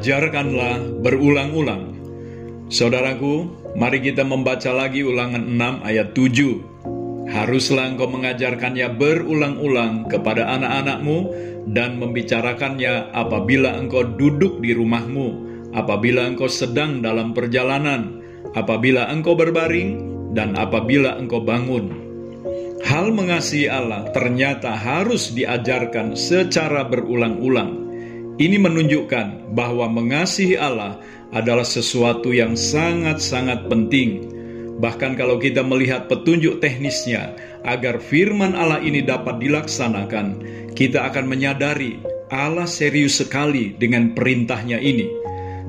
[0.00, 1.92] ajarkanlah berulang-ulang.
[2.72, 7.28] Saudaraku, mari kita membaca lagi ulangan 6 ayat 7.
[7.28, 11.28] Haruslah engkau mengajarkannya berulang-ulang kepada anak-anakmu
[11.76, 15.28] dan membicarakannya apabila engkau duduk di rumahmu,
[15.76, 18.24] apabila engkau sedang dalam perjalanan,
[18.56, 20.00] apabila engkau berbaring,
[20.32, 21.92] dan apabila engkau bangun.
[22.88, 27.89] Hal mengasihi Allah ternyata harus diajarkan secara berulang-ulang.
[28.40, 30.96] Ini menunjukkan bahwa mengasihi Allah
[31.28, 34.32] adalah sesuatu yang sangat-sangat penting.
[34.80, 37.36] Bahkan kalau kita melihat petunjuk teknisnya
[37.68, 40.40] agar firman Allah ini dapat dilaksanakan,
[40.72, 42.00] kita akan menyadari
[42.32, 45.04] Allah serius sekali dengan perintahnya ini.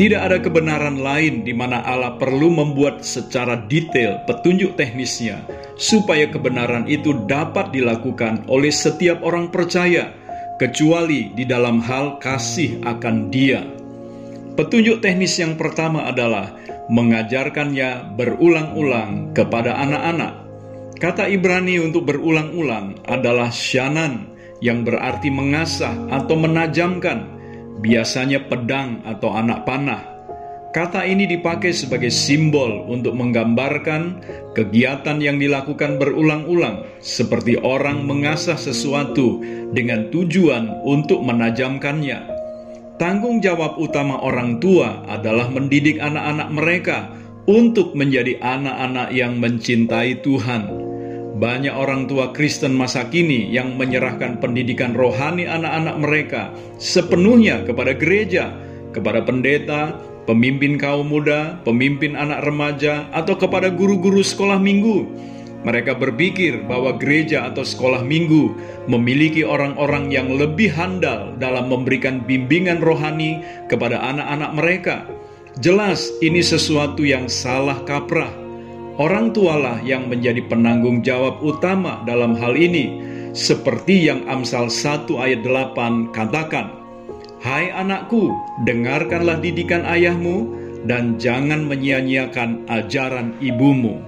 [0.00, 5.44] Tidak ada kebenaran lain di mana Allah perlu membuat secara detail petunjuk teknisnya
[5.76, 10.23] supaya kebenaran itu dapat dilakukan oleh setiap orang percaya
[10.56, 13.62] kecuali di dalam hal kasih akan Dia.
[14.54, 16.54] Petunjuk teknis yang pertama adalah
[16.86, 20.46] mengajarkannya berulang-ulang kepada anak-anak.
[21.02, 24.30] Kata Ibrani untuk berulang-ulang adalah syanan
[24.62, 27.26] yang berarti mengasah atau menajamkan,
[27.82, 30.13] biasanya pedang atau anak panah.
[30.74, 34.26] Kata ini dipakai sebagai simbol untuk menggambarkan
[34.58, 39.38] kegiatan yang dilakukan berulang-ulang, seperti orang mengasah sesuatu
[39.70, 42.26] dengan tujuan untuk menajamkannya.
[42.98, 46.98] Tanggung jawab utama orang tua adalah mendidik anak-anak mereka
[47.46, 50.74] untuk menjadi anak-anak yang mencintai Tuhan.
[51.38, 56.42] Banyak orang tua Kristen masa kini yang menyerahkan pendidikan rohani anak-anak mereka
[56.82, 58.50] sepenuhnya kepada gereja,
[58.90, 65.06] kepada pendeta, pemimpin kaum muda, pemimpin anak remaja, atau kepada guru-guru sekolah minggu.
[65.64, 68.52] Mereka berpikir bahwa gereja atau sekolah minggu
[68.84, 73.40] memiliki orang-orang yang lebih handal dalam memberikan bimbingan rohani
[73.72, 74.96] kepada anak-anak mereka.
[75.64, 78.28] Jelas, ini sesuatu yang salah kaprah.
[79.00, 83.00] Orang tualah yang menjadi penanggung jawab utama dalam hal ini,
[83.32, 86.83] seperti yang Amsal 1 ayat 8 katakan.
[87.44, 88.32] Hai anakku,
[88.64, 90.48] dengarkanlah didikan ayahmu
[90.88, 94.00] dan jangan menyia-nyiakan ajaran ibumu.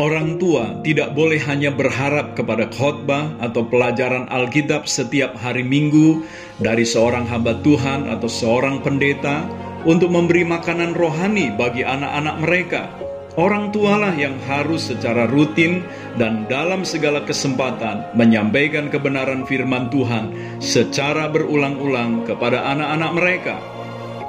[0.00, 6.24] Orang tua tidak boleh hanya berharap kepada khotbah atau pelajaran Alkitab setiap hari Minggu
[6.56, 9.44] dari seorang hamba Tuhan atau seorang pendeta
[9.84, 12.88] untuk memberi makanan rohani bagi anak-anak mereka
[13.36, 15.84] Orang tualah yang harus secara rutin
[16.16, 23.56] dan dalam segala kesempatan menyampaikan kebenaran firman Tuhan secara berulang-ulang kepada anak-anak mereka.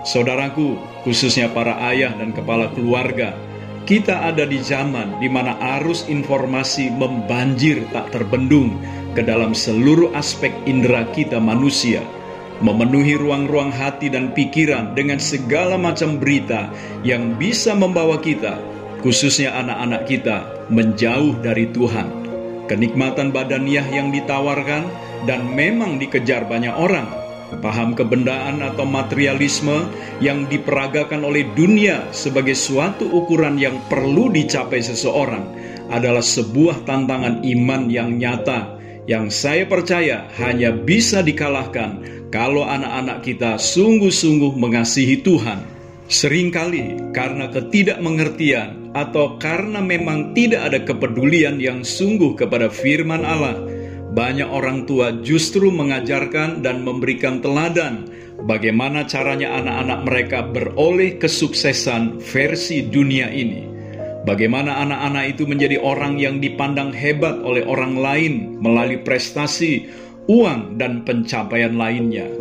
[0.04, 0.76] Saudaraku,
[1.08, 3.32] khususnya para ayah dan kepala keluarga,
[3.88, 8.76] kita ada di zaman di mana arus informasi membanjir tak terbendung
[9.16, 12.04] ke dalam seluruh aspek indera kita manusia
[12.60, 16.74] memenuhi ruang-ruang hati dan pikiran dengan segala macam berita
[17.06, 18.58] yang bisa membawa kita
[19.08, 22.28] khususnya anak-anak kita, menjauh dari Tuhan.
[22.68, 24.84] Kenikmatan badaniah yang ditawarkan
[25.24, 27.08] dan memang dikejar banyak orang.
[27.64, 29.88] Paham kebendaan atau materialisme
[30.20, 35.56] yang diperagakan oleh dunia sebagai suatu ukuran yang perlu dicapai seseorang
[35.88, 38.76] adalah sebuah tantangan iman yang nyata
[39.08, 45.77] yang saya percaya hanya bisa dikalahkan kalau anak-anak kita sungguh-sungguh mengasihi Tuhan
[46.08, 53.60] Seringkali karena ketidakmengertian atau karena memang tidak ada kepedulian yang sungguh kepada firman Allah,
[54.16, 58.08] banyak orang tua justru mengajarkan dan memberikan teladan
[58.48, 63.68] bagaimana caranya anak-anak mereka beroleh kesuksesan versi dunia ini.
[64.24, 69.92] Bagaimana anak-anak itu menjadi orang yang dipandang hebat oleh orang lain melalui prestasi,
[70.32, 72.32] uang, dan pencapaian lainnya.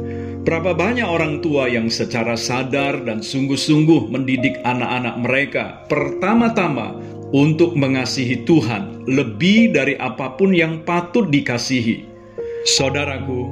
[0.46, 6.94] Berapa banyak orang tua yang secara sadar dan sungguh-sungguh mendidik anak-anak mereka pertama-tama
[7.34, 12.06] untuk mengasihi Tuhan lebih dari apa pun yang patut dikasihi.
[12.62, 13.42] Saudaraku,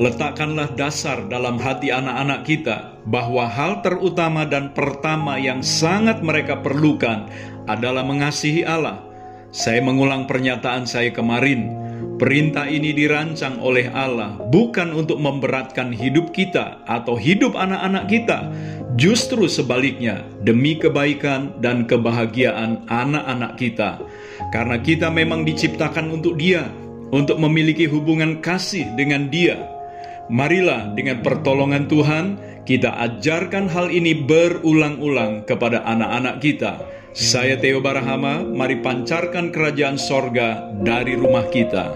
[0.00, 7.28] letakkanlah dasar dalam hati anak-anak kita bahwa hal terutama dan pertama yang sangat mereka perlukan
[7.68, 9.04] adalah mengasihi Allah.
[9.52, 11.77] Saya mengulang pernyataan saya kemarin
[12.18, 18.50] Perintah ini dirancang oleh Allah bukan untuk memberatkan hidup kita atau hidup anak-anak kita,
[18.98, 24.02] justru sebaliknya demi kebaikan dan kebahagiaan anak-anak kita.
[24.50, 26.66] Karena kita memang diciptakan untuk Dia,
[27.14, 29.54] untuk memiliki hubungan kasih dengan Dia.
[30.28, 32.36] Marilah dengan pertolongan Tuhan
[32.68, 36.84] kita ajarkan hal ini berulang-ulang kepada anak-anak kita
[37.18, 41.90] saya Theo Barahama, mari pancarkan kerajaan sorga dari rumah kita.